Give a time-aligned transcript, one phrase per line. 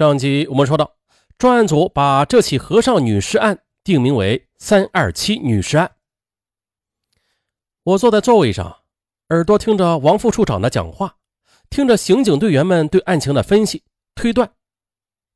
[0.00, 0.96] 上集我们说到，
[1.36, 5.92] 专案组把这起和尚女尸案定名为“三二七女尸案”。
[7.84, 8.78] 我坐在座位上，
[9.28, 11.16] 耳朵听着王副处长的讲话，
[11.68, 13.82] 听着刑警队员们对案情的分析
[14.14, 14.50] 推断，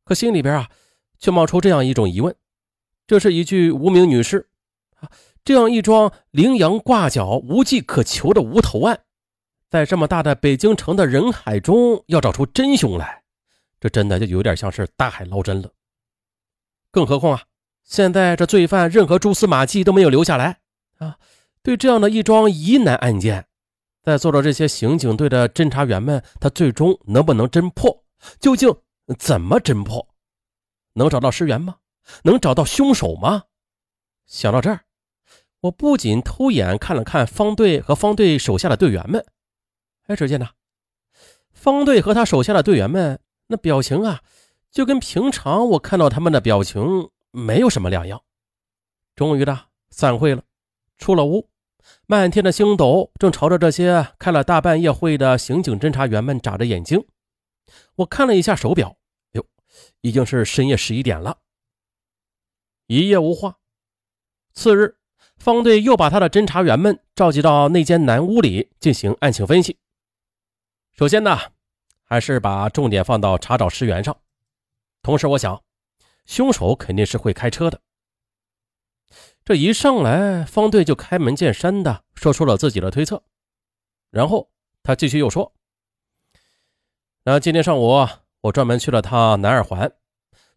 [0.03, 0.71] 可心里边啊，
[1.19, 2.35] 却冒出这样一种疑问：
[3.07, 4.49] 这是一具无名女尸
[4.99, 5.11] 啊，
[5.45, 9.01] 这样一桩羚羊挂角、无迹可求的无头案，
[9.69, 13.24] 在这么大的北京城的人海中，要找出真凶来。
[13.85, 15.71] 这真的就有点像是大海捞针了，
[16.91, 17.43] 更何况啊，
[17.83, 20.61] 现在这罪犯任何蛛丝马迹都没有留下来
[20.97, 21.19] 啊！
[21.63, 23.47] 对这样的一桩疑难案件，
[24.03, 28.03] 在座的这些刑警队的侦查员们，他最终能不能侦破？
[28.41, 28.75] 究竟
[29.19, 30.09] 怎么侦破？
[30.95, 31.77] 能找到尸源吗？
[32.23, 33.43] 能找到凶手吗？
[34.25, 34.87] 想到这儿，
[35.61, 39.27] 我不仅偷眼看了看方队和方队手下的队员们，
[40.07, 40.49] 哎，只见呢，
[41.53, 43.21] 方队和他手下的队员们。
[43.47, 44.23] 那表情啊，
[44.71, 48.23] 就跟平常我看到他们的表情没有什么两样。
[49.15, 50.43] 终于的散会了，
[50.97, 51.51] 出了屋，
[52.07, 57.07] 漫天的星斗正朝着这些开了大半夜会的刑警侦查员们眨着眼睛。
[57.97, 58.97] 我看了一下手表，
[59.33, 59.47] 哟，
[60.01, 61.39] 已经是深夜十一点了。
[62.87, 63.59] 一夜无话。
[64.55, 64.97] 次日，
[65.37, 69.79] 方队又把他的侦查员们召集到那间南屋里进行案情分析。
[70.93, 71.54] 首先呢。
[72.15, 74.17] 还是把重点放到查找尸源上。
[75.03, 75.61] 同时，我想，
[76.27, 77.81] 凶手肯定是会开车的。
[79.45, 83.21] 这一上来，方队就开门见山的说出了自己的推测。
[84.13, 84.49] 然后
[84.85, 85.53] 他继续又说
[87.27, 88.07] ：“那今天上午，
[88.43, 89.93] 我专门去了趟南二环，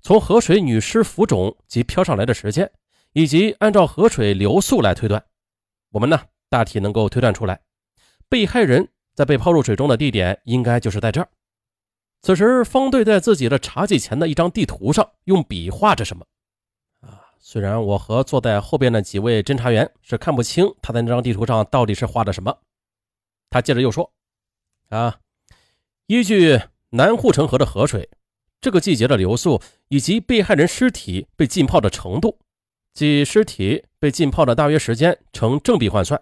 [0.03, 2.71] 从河水女尸浮肿及漂上来的时间，
[3.13, 5.25] 以及按照河水流速来推断，
[5.89, 7.59] 我们呢大体能够推断出来，
[8.29, 11.27] 被害人在被抛入水中的地点应该就是在这儿。”
[12.21, 16.25] 此时，方队在自己的茶几前的一张地图上用笔画着什么。
[16.99, 22.57] 啊，虽然我和坐在后边的几位侦查员是看不清他在那张地图上到底是画的什么。
[23.49, 24.11] 他接着又说
[24.89, 25.19] ：“啊，
[26.07, 28.09] 依据南护城河的河水，
[28.59, 32.39] 这个季节的流速以及被害人尸体被浸泡的程度，
[32.93, 36.21] 即尸体被浸泡的大约时间呈正比换算。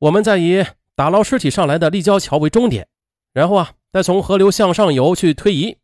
[0.00, 0.64] 我们再以
[0.96, 2.88] 打捞尸体上来的立交桥为终点，
[3.32, 5.78] 然后啊。”再从河流向上游去推移，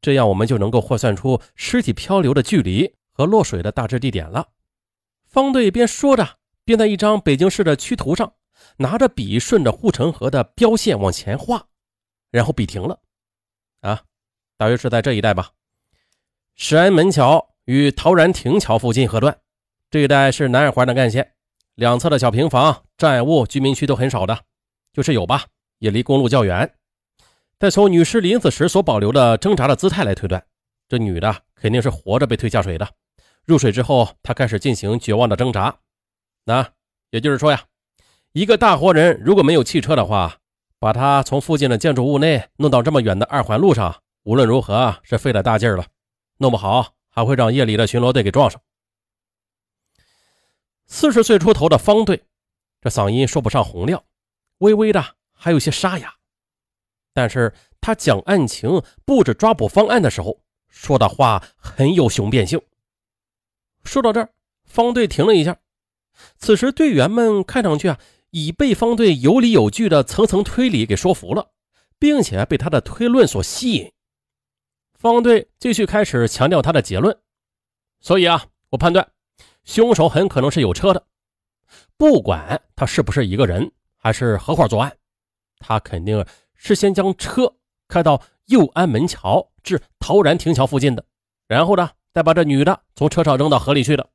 [0.00, 4.48] 这样我们就能够换算出尸体漂流的距离和落水的大致地点了。
[5.26, 8.32] 方队边说着，边在一张北京市的区图上
[8.76, 11.66] 拿着笔顺着护城河的标线往前画，
[12.30, 13.00] 然后笔停了。
[13.80, 14.02] 啊，
[14.56, 15.50] 大约是在这一带吧。
[16.54, 19.38] 石安门桥与陶然亭桥附近河段
[19.90, 21.34] 这一带是南二环的干线，
[21.74, 24.44] 两侧的小平房、障碍物、居民区都很少的，
[24.92, 25.44] 就是有吧，
[25.78, 26.74] 也离公路较远。
[27.58, 30.44] 再从女尸临死时所保留的挣扎的姿态来推断，
[30.88, 32.88] 这女的肯定是活着被推下水的。
[33.44, 35.76] 入水之后，她开始进行绝望的挣扎。
[36.44, 36.70] 那
[37.10, 37.64] 也就是说呀，
[38.32, 40.38] 一个大活人如果没有汽车的话，
[40.78, 45.84] 把她从附近的建筑物内弄到这么远的二环路上，无论如何是费了大劲儿了，
[46.36, 48.60] 弄不好还会让夜里的巡逻队给撞上。
[50.86, 52.22] 四十岁出头的方队，
[52.80, 54.04] 这嗓音说不上洪亮，
[54.58, 56.14] 微微的还有些沙哑。
[57.18, 62.62] 但是他讲案情、布置抓捕方案的时候，说的话很有雄辩性。
[63.82, 64.30] 说到这儿，
[64.64, 65.58] 方队停了一下。
[66.36, 67.98] 此时队员们看上去啊，
[68.30, 71.50] 已被方队有理有据的层层推理给说服了，
[71.98, 73.90] 并且被他的推论所吸引。
[74.94, 77.18] 方队继续开始强调他的结论。
[77.98, 79.10] 所以啊，我判断
[79.64, 81.04] 凶手很可能是有车的，
[81.96, 84.96] 不管他是不是一个人，还是合伙作案，
[85.58, 86.24] 他肯定。
[86.58, 87.54] 是先将车
[87.88, 91.04] 开到右安门桥至陶然亭桥附近的，
[91.46, 94.10] 然后呢，再把这女的从车上扔到河里去的。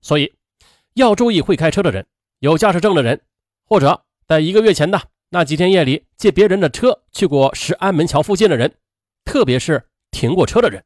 [0.00, 0.32] 所以
[0.94, 2.06] 要注意会开车的人、
[2.38, 3.20] 有驾驶证的人，
[3.66, 8.74] 或者在一个月前的那几天夜里借别人的车去过石安门桥附近的人，
[9.24, 10.84] 特别是停过车的人。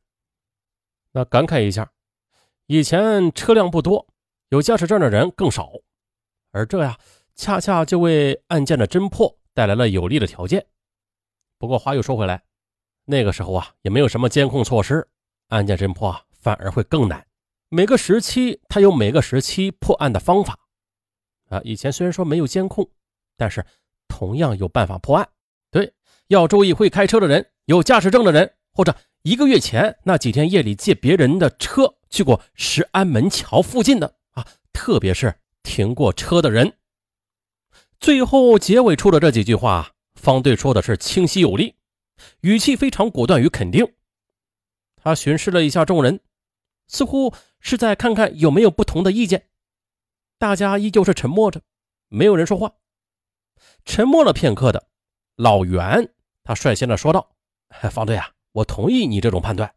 [1.12, 1.93] 那感慨一下，
[2.67, 4.07] 以前车辆不多，
[4.49, 5.73] 有驾驶证的人更少，
[6.53, 6.99] 而这呀，
[7.35, 10.67] 恰恰就为案件的侦破带来了有利的条件。
[11.59, 12.45] 不过话又说回来，
[13.05, 15.09] 那个时候啊，也没有什么监控措施，
[15.49, 17.27] 案件侦破啊反而会更难。
[17.69, 20.59] 每个时期它有每个时期破案的方法
[21.49, 21.61] 啊。
[21.65, 22.89] 以前虽然说没有监控，
[23.37, 23.67] 但是
[24.07, 25.29] 同样有办法破案。
[25.71, 25.93] 对，
[26.29, 36.75] 要注意会开车的人、有驾驶证的人，或者一个月前那几天夜里借别人的车去过石安门桥附近的啊，特别是停过车的人。
[37.99, 39.93] 最后结尾处的这几句话。
[40.19, 41.76] 方队说的是清晰有力，
[42.41, 43.94] 语气非常果断与肯定。
[44.97, 46.20] 他巡视了一下众人，
[46.88, 49.49] 似乎是在看看有没有不同的意见。
[50.37, 51.62] 大家依旧是沉默着，
[52.09, 52.75] 没有人说话。
[53.85, 54.88] 沉默了片刻的
[55.37, 56.12] 老袁，
[56.43, 57.37] 他率先的说道
[57.91, 59.75] ：“方队啊，我同意你这种判断。”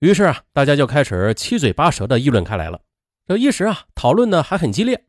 [0.00, 2.82] 于是啊，大家就开始七嘴八舌的议论开来了。
[3.26, 5.06] 这一时啊，讨论的还很激烈。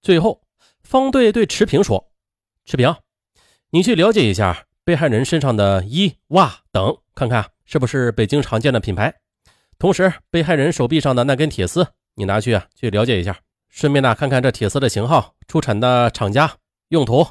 [0.00, 0.46] 最后，
[0.82, 2.12] 方队对池平说
[2.64, 2.94] ：“池平，
[3.70, 9.14] 你去了解一下被害人身上的衣袜等，看看是不是北京常见的品牌。
[9.78, 13.38] 同时，被害人手臂上的那根铁丝，你拿去啊，去了解一下。
[13.68, 16.56] 顺便呢，看看这铁丝的型号、出产的厂家、
[16.88, 17.26] 用途。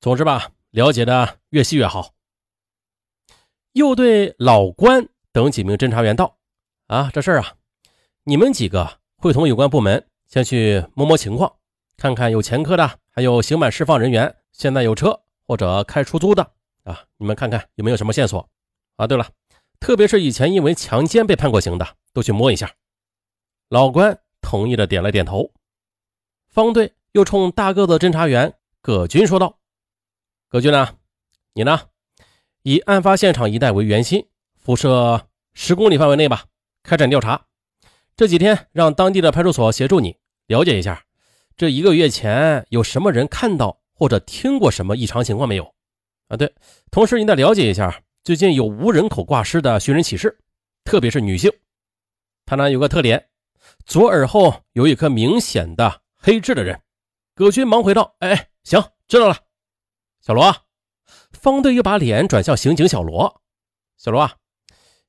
[0.00, 2.14] 总之吧，了解的越细越好。”
[3.72, 6.38] 又对老关等几名侦查员道
[6.88, 7.54] ：“啊，这事儿啊，
[8.24, 11.52] 你们几个。”会同有关部门先去摸摸情况，
[11.98, 15.20] 看看有前科的，还有刑满释放人员，现在有车
[15.50, 16.52] 或者开出租的
[16.84, 18.48] 啊，你们看看有没有什么线索
[18.94, 19.08] 啊？
[19.08, 19.30] 对了，
[19.80, 22.76] 特别是以前因为强奸被判过刑的，都去摸一下。
[23.68, 25.50] 老关同意的点了点头。
[26.50, 29.58] 方队又冲大个子侦查员葛军说道
[30.48, 30.94] ：“葛军呢？
[31.54, 31.80] 你呢？
[32.62, 36.44] 以案发现场一带为圆心，辐射十公里范围内吧，
[36.84, 37.46] 开展调查。”
[38.14, 41.06] 这几天让当地的派出所协助你了解一下，
[41.56, 45.74] 这一个月前有什么人看到或者听过什么异常情况没有？
[46.28, 46.54] 啊，对，
[46.90, 50.38] 同时你得了解一下最近有无人口挂失的寻人启事，
[50.84, 51.52] 特别是女性。
[52.46, 53.28] 他呢有个特点，
[53.84, 56.80] 左耳后有一颗明显的黑痣的人。
[57.34, 59.36] 葛军忙回道：“哎，行，知道了。”
[60.24, 60.50] 小罗，
[61.32, 63.42] 方队又把脸转向刑警小罗
[63.98, 64.36] ：“小罗啊，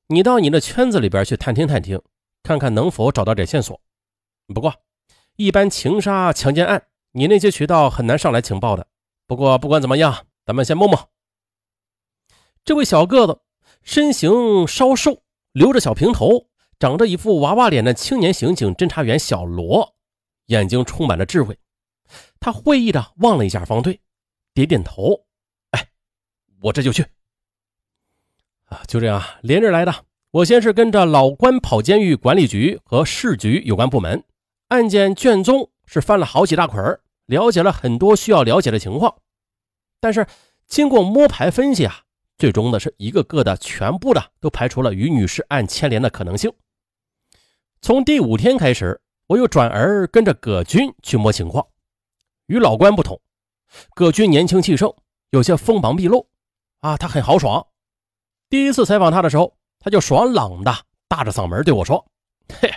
[0.08, 1.98] 你到你的圈子里边去探听探听。”
[2.44, 3.80] 看看能否找到点线索。
[4.52, 4.74] 不过，
[5.36, 8.86] 一般情杀、强奸案，你那些渠道很难上来情报的。
[9.26, 11.10] 不过，不管怎么样，咱们先摸摸。
[12.64, 13.40] 这位小个子，
[13.82, 15.22] 身形稍瘦，
[15.52, 16.48] 留着小平头，
[16.78, 19.94] 长着一副娃娃脸的青年刑警侦查员小罗，
[20.46, 21.58] 眼睛充满了智慧。
[22.38, 24.00] 他会意的望了一下方队，
[24.52, 25.24] 点点头
[25.72, 25.88] ：“哎，
[26.60, 27.06] 我这就去。”
[28.68, 30.06] 啊，就这样，连着来的。
[30.30, 34.24] 我先是跟着老关跑监狱管理局和市局有关部门，
[34.68, 39.14] 案件卷宗是翻了好几大捆了解了很多需要了解的情况。
[40.00, 40.26] 但是
[40.66, 42.02] 经过摸排分析啊，
[42.38, 46.52] 最终的是一个个的全部的都排除了与女士案牵连的可能性。
[47.80, 51.66] 从第五天开始，我又转而跟着葛军去摸情况。
[52.46, 53.20] 与老关不同，
[53.94, 54.94] 葛军年轻气盛，
[55.30, 56.28] 有些锋芒毕露
[56.80, 57.66] 啊，他很豪爽。
[58.48, 59.56] 第一次采访他的时候。
[59.84, 60.72] 他就爽朗的
[61.08, 62.06] 大着嗓门对我说
[62.60, 62.72] ：“嘿，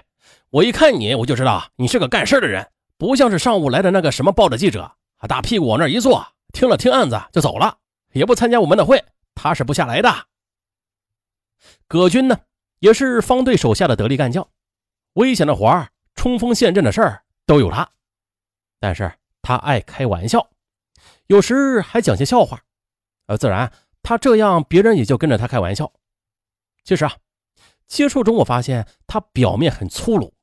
[0.50, 4.95] 我一看你，我就知道你是个干事的人，不像是上午来的那个什么报的记者，
[5.27, 7.80] 大屁股往那一坐，听了听案子就走了，
[8.13, 9.03] 也不参加我们的会，
[9.33, 10.27] 踏实不下来的。”
[11.88, 12.42] 葛军呢，
[12.80, 14.47] 也是方队手下的得力干将，
[15.13, 17.89] 危险的活儿、冲锋陷阵的事儿都有他，
[18.80, 19.12] 但是
[19.42, 20.50] 他爱开玩笑，
[21.27, 22.62] 有时还讲些笑话，
[23.27, 23.71] 呃，自然
[24.01, 25.92] 他这样，别人也就跟着他开玩笑。
[26.83, 27.18] 其实啊，
[27.88, 30.33] 接触中我发现他表面很粗鲁，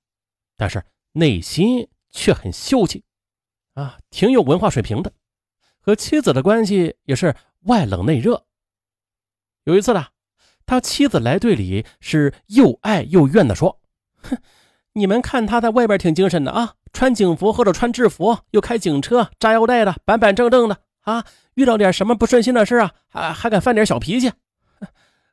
[0.57, 3.03] 但是内心却很秀气，
[3.75, 5.13] 啊，挺有文化水平的。
[5.81, 8.45] 和妻子的关系也是外冷内热。
[9.65, 10.07] 有一次呢，
[10.65, 13.81] 他妻子来队里是又爱又怨的说
[14.23, 14.37] ：“哼，
[14.93, 21.25] 你们看他在外边挺精神的啊，穿警服或者穿制服，又开警车，扎腰带的，板板正正的啊。
[21.55, 24.33] 遇到点什么不顺心的事啊，还还敢犯点小脾气。”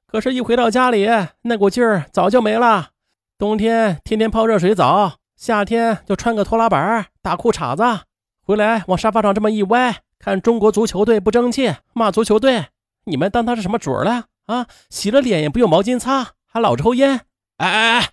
[0.07, 1.07] 可是，一回到家里，
[1.43, 2.93] 那股劲儿早就没了。
[3.37, 8.03] 冬天天天泡热水澡，夏天就穿个拖拉板、大裤衩子，
[8.41, 12.65] 回来往沙发上这么一歪，看中国足球队不争气，骂足球队。
[13.05, 14.67] 你们当他是什么主儿了啊？
[14.89, 17.21] 洗了脸也不用毛巾擦，还老抽烟。
[17.55, 18.09] 哎哎哎，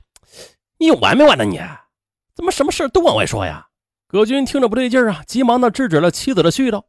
[0.78, 1.44] 你有完没完呢？
[1.44, 1.60] 你
[2.32, 3.66] 怎么什么事都往外说呀？
[4.06, 6.84] 葛军听着不对劲啊，急忙的制止了妻子的絮叨。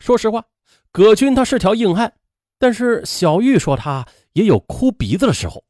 [0.00, 0.46] 说实话，
[0.90, 2.14] 葛军他是条硬汉，
[2.58, 4.04] 但是小玉说他。
[4.32, 5.62] 也有哭鼻子的时候，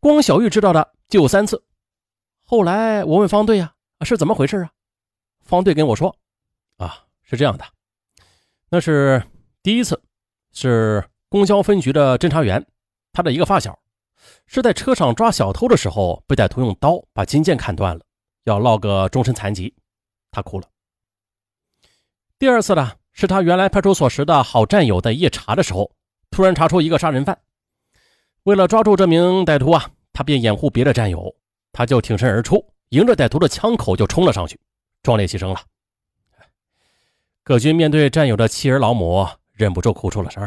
[0.00, 1.64] 光小玉知道的就有三次。
[2.50, 3.74] 后来我问方队啊，
[4.06, 4.70] 是怎么回事啊？
[5.44, 6.16] 方队跟我说，
[6.78, 7.64] 啊，是这样的，
[8.70, 9.22] 那是
[9.62, 10.02] 第一次，
[10.54, 12.66] 是公交分局的侦查员，
[13.12, 13.78] 他的一个发小，
[14.46, 18.02] 是在车上抓小偷的时候，被歹徒用刀把金剑砍断了，
[18.44, 19.74] 要落个终身残疾，
[20.30, 20.66] 他哭了。
[22.38, 25.92] 第二次呢，是他原来派出所时的好战友在夜查的时候，
[26.30, 27.38] 突然查出一个杀人犯。
[28.44, 31.36] 为了抓住这名歹徒啊，他便掩护别的战友，
[31.78, 34.58] 他就挺身而出，迎着歹徒的枪口就冲了上去，
[35.00, 35.60] 壮烈牺牲了。
[37.44, 40.44] 葛军面对战友的妻儿老母，忍不住哭出了声。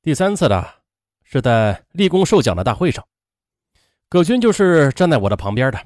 [0.00, 0.66] 第三次的
[1.22, 3.06] 是在立功受奖的大会上，
[4.08, 5.78] 葛军就是站在我的旁边的。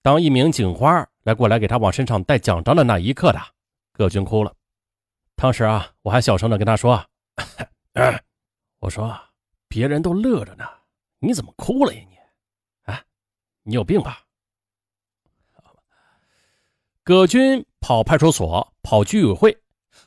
[0.00, 3.40] 当一名警花来过来给他往身上戴奖章的那一刻的，
[3.92, 4.54] 葛军哭了。
[5.34, 7.04] 当时啊，我还小声的跟他说
[8.78, 9.12] ：“我说
[9.66, 10.64] 别人都乐着呢，
[11.18, 12.15] 你怎么哭了呀你？
[13.66, 14.22] 你有病吧？”
[17.04, 19.58] 葛军跑派出所，跑居委会，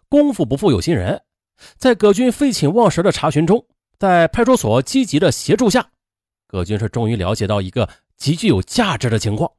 [0.09, 1.21] 功夫不负有心人，
[1.77, 3.65] 在葛军废寝忘食的查询中。
[3.97, 5.91] 在派出所积极的协助下，
[6.47, 9.51] 葛军是终于了解到一个极具有价值的情况。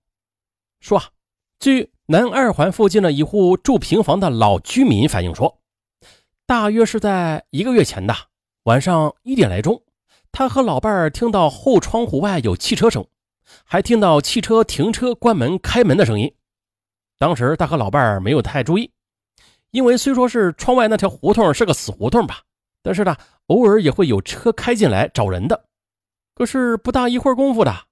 [0.81, 1.11] 说啊，
[1.59, 5.61] 据南二环附近的一户住平房的老居民反映说，
[6.47, 8.17] 大约是在一个月前的
[8.63, 9.83] 晚上一点来钟，
[10.33, 13.07] 他和老伴儿听到后窗户外有汽车声，
[13.65, 16.35] 还听到汽车停车、关门、开门的声音。
[17.19, 18.91] 当时他和老伴儿没有太注意，
[19.71, 22.41] 因为虽说是窗外那条胡同是个死胡同吧。
[22.83, 23.15] 但是呢，
[23.49, 25.65] 偶尔也会有车开进来找人的。
[26.35, 27.85] 可是不大一会儿功夫的，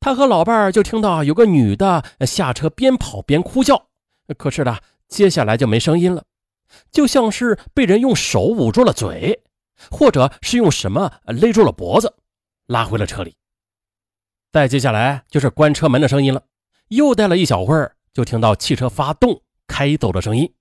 [0.00, 3.88] 他和老伴儿就听到有个女的下车边跑边哭叫。
[4.38, 6.24] 可是呢，接下来就没声音了，
[6.90, 9.42] 就像是被人用手捂住了嘴，
[9.90, 12.14] 或者是用什么勒住了脖子，
[12.66, 13.36] 拉回了车里。
[14.52, 16.42] 再接下来就是关车门的声音了。
[16.88, 20.52] 又待了一小会儿，就听到汽车发动开走的声音。